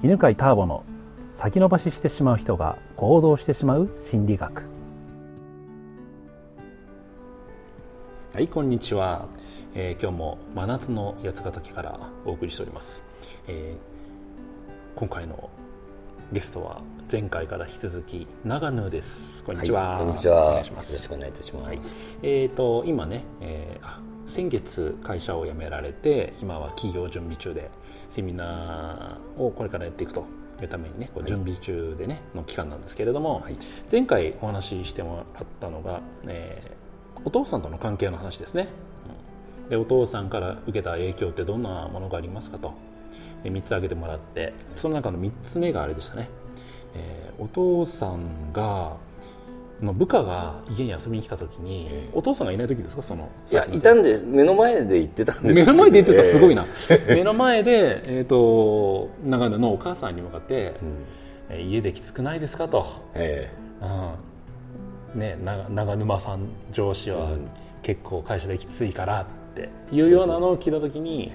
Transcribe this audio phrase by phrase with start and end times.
[0.00, 0.84] 犬飼ターボの
[1.34, 4.62] 先延ばししてしまう人が行動してしまう心理学。
[8.32, 9.26] はいこんにちは、
[9.74, 13.02] えー、今日も真夏の八ヶ岳からお送りしております、
[13.48, 15.50] えー、今回の
[16.32, 16.80] ゲストは
[17.10, 19.42] 前回から引き続き長野です。
[19.42, 20.44] こんにちは、はい、こんにちは。
[20.52, 20.70] よろし
[21.08, 27.70] くお願いいたします、はい、えっ、ー、と今ね、えー、先月会社を辞められて今は企業準備中で
[28.10, 30.26] セミナーをこれからやっていくと
[30.60, 33.56] いうためにね準備中でね、の期間なんですけれども、はい、
[33.90, 38.68] 前回お話ししてもらったのが、えー、お父さんとの関係の話ですね。
[39.70, 42.74] でお父さんから受けた影響ってどんなものがありますかと。
[43.42, 46.28] で3つ挙げてもらってその中の3つ目があれでしたね、
[46.94, 48.96] えー、お父さんが
[49.82, 53.02] の部下が家に遊びに来た時に、えー、お父さんがいない時ですか？
[53.02, 55.54] そのいやいたんで目の前で言ってたんです。
[55.54, 56.24] 目の前で言ってた。
[56.24, 60.74] すごいな、えー、目の前で、えーと、長野のお母さんに向かって
[61.50, 64.28] 「うん、家できつくないですか?」と、えーうん。
[65.14, 67.30] ね、長沼さん上司は
[67.82, 71.32] 結構会社できついからっていうようなのを聞いた時に、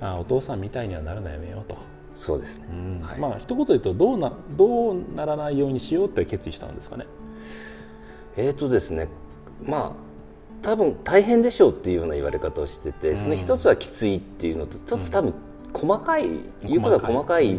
[0.00, 1.76] あお父さんみたいにはなるのやめようと。
[2.16, 3.00] そうですね、うん。
[3.06, 7.06] はい、まあ一言で言うとどうなどうならないようにしようって決意したんですかね。
[8.36, 9.08] えーとですね
[9.64, 10.06] まあ
[10.62, 15.34] 多分大変でしょうっていうような言われ方をしてて、うん、その一つはきついっていうのと一つ多分
[15.72, 17.56] 細かい、うん、言うことは細かい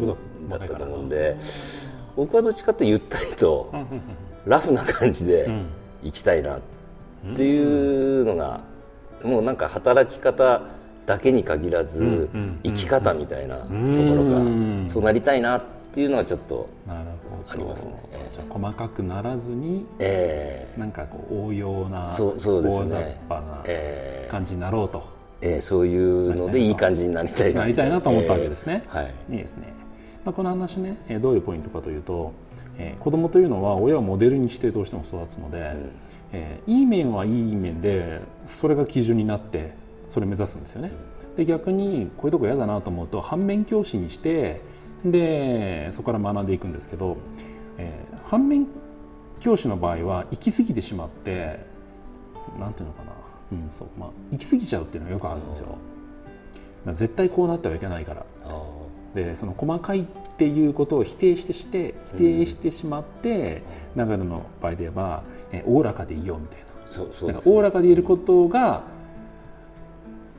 [0.48, 1.36] だったと思うんで
[2.16, 3.72] 僕はどっちかというとゆったりと
[4.44, 5.48] ラフな感じで
[6.02, 6.60] 行きたいなっ
[7.36, 8.60] ていうのが、
[9.22, 10.62] もうなんか働き方
[11.06, 12.28] だけに限らず
[12.64, 17.02] 生き方みたいなところがそうなりたいなってっていうのはちょっとあ
[17.56, 17.94] りますね。
[18.30, 23.18] じゃ細かくならずに、えー、なんかこう応用なそうそうですね。
[23.28, 23.64] な
[24.30, 25.08] 感じになろうと、
[25.40, 28.84] えー、そういうのでいい感じになりたいなりたいなと思ったわけですね。
[28.86, 29.72] えー、はい、いいですね。
[30.24, 32.32] まあ、この話ね、えー、どういうポイントかというと、
[32.76, 35.92] えー、子供というのは親をモデルにしてどうしても育つので、うん、
[36.32, 39.72] えー、いい面はいい面でそれが基準になって
[40.10, 40.92] それを目指すんですよね。
[41.38, 44.60] で逆にこういうとこ嫌だなと思うと反面教師にして
[45.04, 47.16] でそこから学んでいくんですけど、
[47.78, 48.66] えー、反面
[49.40, 51.60] 教師の場合は行き過ぎてしまって
[52.58, 53.12] なんていうのかな、
[53.52, 53.88] うんそう。
[53.98, 55.78] まあ、行き過ぎちゃうっていうのがよくあるんですよ。
[56.94, 58.26] 絶対こうなってはいけないから。
[59.14, 60.04] でその細かいっ
[60.36, 63.62] ていうことを否定してして否定してしまって、
[63.94, 65.22] うん、長野の場合で言えば
[65.66, 66.66] おおらかでいようみたいな。
[66.86, 68.82] そうそう、ね、おおらかでいることが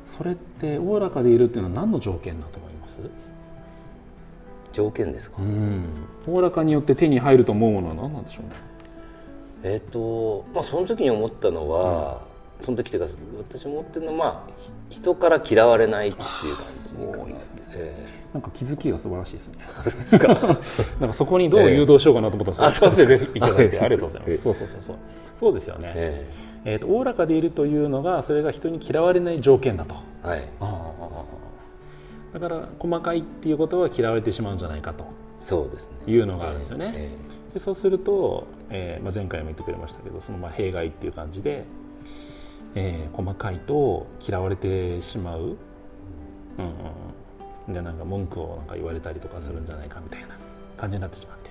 [0.05, 3.01] それっておおらかでいるっていうのは何の条件だと思います？
[4.73, 5.37] 条件ですか？
[6.27, 8.51] おおらかによって手に入ると思うものは何なんでしょうね？
[9.63, 12.21] えっ、ー、とまあその時に思ったのは、
[12.59, 13.09] うん、その時っていうか
[13.49, 14.53] 私思ってるのはまあ
[14.89, 16.25] 人から嫌われないっていう
[16.55, 17.35] 感じかな、ね。
[17.71, 19.55] えー、なんか気づきが素晴らしいですね。
[21.01, 24.95] なんかそこにどう誘導しようかなと思ったんですけど、えー、ぜひ いただいてありがとうございます、えー、そうそうそうそう。
[25.35, 25.91] そうですよね。
[25.95, 29.95] えー、えーとおおらかでいるというのがそれが人に嫌われない条件だと。
[30.23, 30.47] はい。
[30.59, 30.88] ああ
[32.33, 35.05] だから細かいっていうことは嫌われてしまうんじゃないかと
[35.39, 36.13] そうですね。
[36.13, 36.91] いうのがあるんですよね。
[36.95, 41.63] えー、でそうすると、えーまあ、前回も言ってくれましたけどそのまあ弊害っていう感じで、
[42.75, 45.55] えー、細かいと嫌われてしまう、うん。
[47.67, 50.27] うん、でなんか文句をなんか言われたりとかするんじゃないかみたいな
[50.77, 51.49] 感じになってしまって。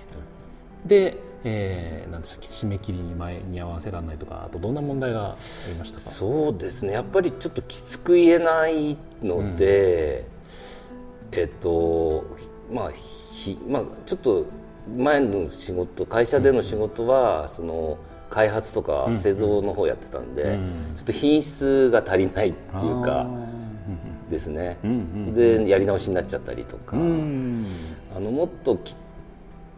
[0.83, 2.47] うん、でえー、なんでしたっけ？
[2.49, 5.37] 締め切りに前に合わせられないとかあとどんな問題があ
[5.69, 6.03] りましたか？
[6.03, 6.91] そうですね。
[6.93, 10.38] やっぱりちょっときつく言えないので、うん
[11.31, 12.25] えっと
[12.71, 14.45] まあひまあちょっと
[14.97, 17.97] 前の仕事会社での仕事は、その
[18.29, 20.59] 開発とか製造の方やってたんで、
[20.95, 23.27] ちょっと品質が足りないっていうか
[24.29, 24.77] ですね、
[25.33, 28.97] でやり直しになっちゃったりとか、あのもっときっ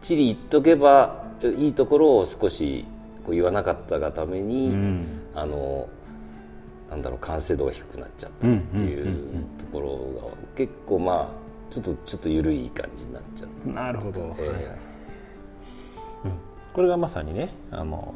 [0.00, 2.86] ちり言っとけばいいところを少し
[3.24, 4.74] こう言わなかったがために、
[5.34, 5.88] あの
[6.90, 11.41] なんだろう完成度が低くなっちゃったっていうところが結構まあ
[11.72, 13.70] ちょっとちょっと緩い感じになっちゃう。
[13.70, 14.54] なるほど、えー、はい。
[14.54, 14.64] はい
[16.26, 16.32] うん、
[16.74, 18.14] これがまさにねあの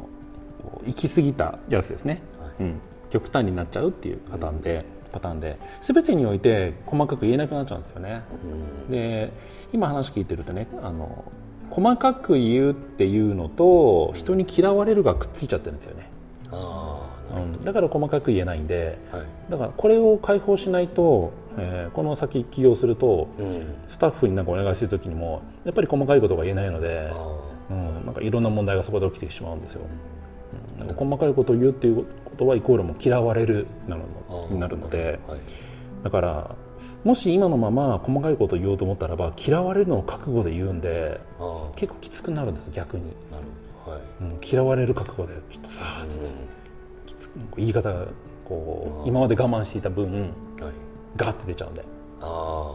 [0.87, 5.59] 行き過ぎたやつですね、はい、うん、極端になっちゃうっていうパターンで、うん、パターンで。
[5.81, 8.23] 全てにおいて細かく言えなくなっちゃうんですよね。
[8.45, 8.47] う
[8.89, 9.33] ん、で
[9.73, 11.25] 今話聞いてるとねあの
[11.71, 16.11] 細かく言うっていうのと人に嫌われるがくっついちゃってるんですよね。
[16.53, 16.96] あ
[17.37, 27.11] うん、だから細かく言えないんで、はい、だからこれを解放しないとえー、この先起業すると、うん、スタッフになんかお願いする時にもやっぱり細かいことが言えないので、
[27.71, 29.83] うん、なんかいろんな問題がそこで起きてしまうんですよ。
[30.75, 35.39] うん、なんか細かいことを言うっていうことはイコールも嫌われるなのになるので、はい、
[36.05, 36.55] だから
[37.05, 41.21] もし今のまま細かいことを言おうと思ったらば嫌われるのを覚悟で言うんで
[41.75, 43.05] 結構きつくなるんです逆に。
[43.87, 44.01] はい。
[44.21, 46.31] うん、嫌われる覚悟でちょっとさあつって、
[47.57, 48.07] 言い方が
[48.45, 50.33] こう今まで我慢していた分、はい、
[51.17, 51.85] ガーって出ちゃうんで。
[52.21, 52.75] あ、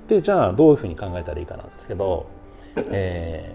[0.00, 2.28] うん、でじゃあどういうふうに考えたらいいかなんですけど、
[2.90, 3.54] え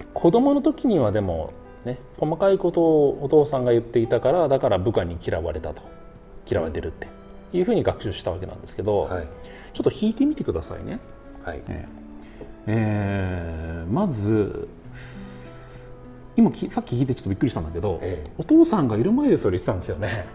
[0.00, 1.52] ー、子供の時にはでも
[1.84, 5.82] ね細かいことをお父さんが言っていたからだから部下に嫌われたと。
[6.48, 7.08] 嫌われてるって。
[7.52, 9.26] いうふうに学習したわけなんですけど、はい、
[9.72, 10.98] ちょっと引いてみてくださいね。
[11.44, 11.62] はい。
[11.68, 11.88] え
[12.66, 14.68] えー、まず
[16.36, 20.26] 今さっき聞いてちょっとびっくりしたんだけど、ええ、お父さんがいる前でそれ言ってたんですよね。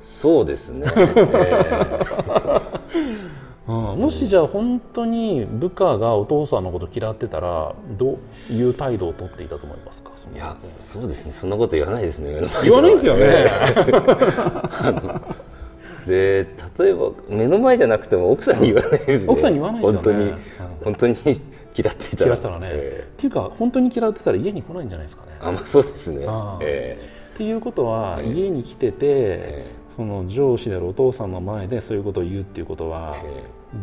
[0.00, 2.62] そうですね、 えー
[3.66, 8.18] うん、もしじゃあ本当に部下がお父さんのこと嫌ってたらど
[8.50, 10.12] ういう態度をとっていたと思いますか？
[10.32, 11.32] いやそうですね。
[11.32, 12.40] そんなこと言わないですね。
[12.62, 13.46] 言わないですよね、
[16.06, 16.46] で
[16.78, 19.32] 例えば目の前じゃなくても奥さんに言わないですね。
[19.32, 20.04] 奥さんに言わないですよね。
[20.04, 20.32] 本当に、
[20.84, 21.16] 本当に
[21.76, 22.26] 嫌っていたら。
[22.26, 25.36] 嫌ってたらね、えー、っていうか本当に嫌ってたら家に来ないんじゃないですかね。
[25.40, 26.26] あまあそうですね、
[26.62, 33.16] えー、っていうことは、家に来てて、えー、その上司であるお父さんの前でそういうことを言うっていうことは、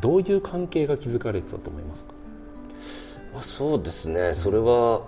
[0.01, 2.13] どういう関係が築かれてたと思いますか、
[3.33, 4.33] まあ、そうですね。
[4.33, 5.01] それは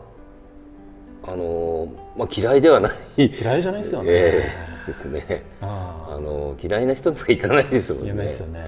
[1.28, 3.26] あのまあ、嫌いではない。
[3.26, 5.44] 嫌いじゃないですよね、えー、ですね。
[5.60, 8.14] あの嫌いな人とか行かないですもんね。
[8.14, 8.60] 嫌いですよね、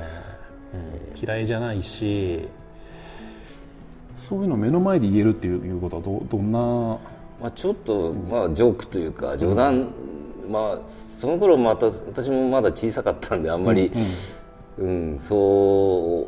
[0.74, 2.48] うん、嫌いじゃないし
[4.18, 9.76] そういうの目の前で言えるっていうことはどどんな、まあ、ちょっと、まあ、ジョークというか冗談、
[10.46, 13.92] うん、まあその頃また私もまだ小さかったんであんまり、
[14.80, 15.36] うん、うん、そ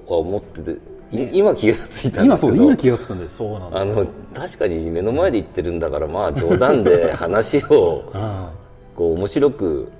[0.07, 0.77] うは思ってて
[1.11, 3.37] 今気がついたんですけど今気がつくんです。
[3.37, 8.11] そうなんですあの確かに目の前で言ってるんだからまあ冗談で話を
[8.95, 9.91] こう面白く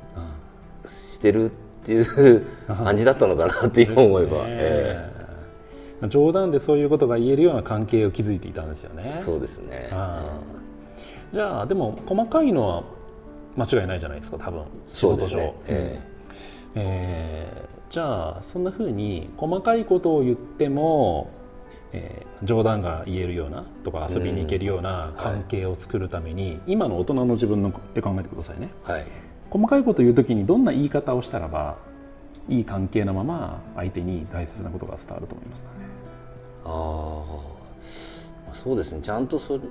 [0.85, 1.49] してるっ
[1.83, 5.18] ていう感じだったのかなって今思えば、えー、
[6.07, 9.11] 冗談でそういうことが言えるような関係を築いていたんですよね。
[9.11, 9.89] そうですね。
[11.31, 12.83] じゃあでも細かいのは
[13.57, 14.63] 間違いないじゃないですか多分。
[14.85, 15.99] 仕事上、ねえ。
[16.05, 16.09] ー
[16.75, 21.31] えーじゃあそんなふうに細かいことを言っても、
[21.91, 29.07] えー、冗談が言えるようなとか遊びに行けるような関係を作るために、はい、今の大人の自分のって考えてくださいね、はい、
[29.49, 31.77] 細かいことを言う時にどんな言い方をしたらば
[32.47, 35.69] いい関係のまま相手に大切なことが伝わると思いますか？
[35.78, 35.78] ね
[36.69, 37.23] あ
[38.51, 39.63] あそうですねちゃんとそれ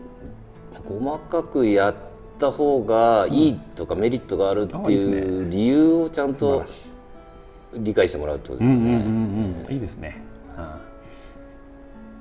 [0.84, 1.94] 細かくやっ
[2.38, 6.64] た方がいいとかメリットがあるっていう理由をちゃんと
[7.74, 8.80] 理解してもらうってことですかね。
[8.80, 10.22] うんうんうんうん、いいですね。
[10.56, 10.80] は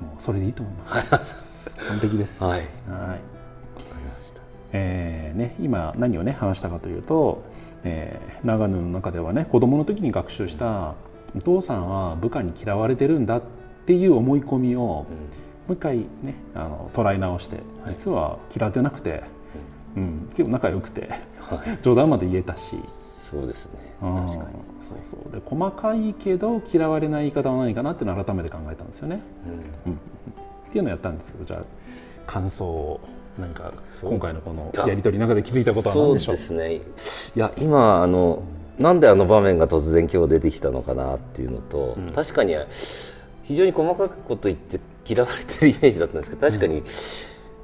[0.01, 1.75] あ、もうそれでいいと思います。
[1.87, 2.43] 完璧です。
[2.43, 2.51] はい。
[2.51, 2.59] はい。
[2.59, 4.41] わかりました。
[4.73, 7.41] えー、ね今何をね話したかというと、
[7.83, 10.95] えー、長野の中ではね子供の時に学習した
[11.35, 13.41] お父さんは部下に嫌われてるんだっ
[13.87, 15.05] ていう思い込みを、うん、も
[15.69, 17.57] う一回ねあの捉え直して、
[17.87, 19.23] 実は嫌ってなくて、
[19.95, 22.77] うん、結構仲良くて、はい、 冗談まで言えたし。
[23.29, 23.93] そうですね。
[23.99, 24.39] 確かに。
[24.81, 25.31] そうそう。
[25.33, 31.65] で細かいけど嫌われない言い方は何かなっていうのを改めて考えたんですよね、うん、うん、っていうのをやったんですけどじゃあ
[32.25, 33.01] 感想を
[33.37, 36.37] 何か今回のこのやり取りの中で気づいたことは何でしょう？
[36.37, 36.75] そうですね。
[37.35, 38.43] いや今あの、
[38.77, 42.55] うん、なんであの場面が突然今日出てきたのかなっていうのと、うん、確かに
[43.47, 46.83] 非常に細かくこと言って嫌われてるイメージだったんですけど確かに、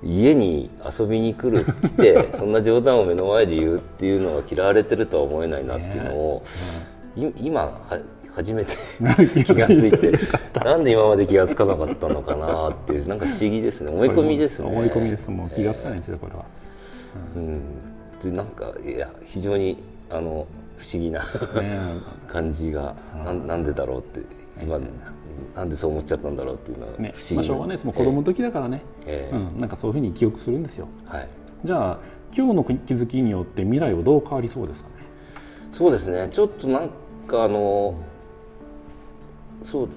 [0.02, 0.70] 家に
[1.00, 6.44] 遊びに来る来てそんな冗談を目の前で言うっていうのは嫌われてるとは思えないなっていうのを、
[7.18, 8.00] ね、今は
[8.34, 8.78] 初めて
[9.46, 10.12] 気が付いて
[10.64, 13.92] なんで今まで気が付かなかったのかなっていうなんか不思議ですね。
[13.92, 14.70] 思い込みですね。
[14.70, 16.46] 思い込みですもう気が付かないんですよこれは、
[17.36, 17.62] うん、
[18.22, 21.26] でなんかいや非常にあの不思議な
[22.28, 24.22] 感じが、ななんでだろうって
[24.62, 24.80] 今
[25.56, 27.86] なんでそう思っちゃったんだろうっていうのは不思議、ねまあ、しょうがないです。
[27.86, 31.28] もう子供の時だからね、えー、うん、なんかそういうふうに記憶するんですよ、はい、
[31.64, 32.00] じゃあ
[32.36, 34.96] 今日の気づきによって未来はどう変わりそうですかね？
[35.72, 36.28] そうですね。
[36.30, 36.90] ちょっとなん
[37.28, 37.96] かあの
[39.62, 39.90] そう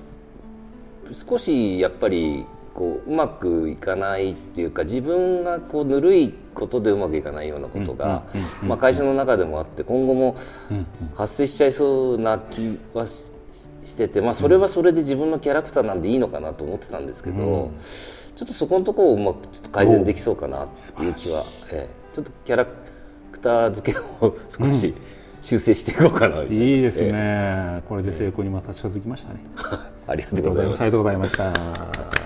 [1.12, 2.44] 少しやっぱり
[2.76, 8.24] こううまくいかないっていうか自分がこうぬるいことでうまくいかないようなことが
[8.78, 10.36] 会社の中でもあって今後も
[11.16, 13.32] 発生しちゃいそうな気はし
[13.86, 22.66] してて、まあ、それはそれで自分のキャラクターなんでいいのかなと思ってたんですけど、うん、ちょっとそこのところをうまくちょっと改善できそうかなっていう気は、えー、ちょっとキャラ
[23.30, 24.94] クター付けを 少し、
[25.40, 29.40] 修正していこうかないいですね、えー、これで成功にまた近づきましたね、
[30.08, 30.80] ありがとうございます。
[30.82, 32.25] ありがとうございました